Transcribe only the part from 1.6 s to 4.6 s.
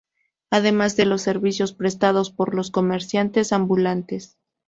prestados por los comerciantes ambulantes.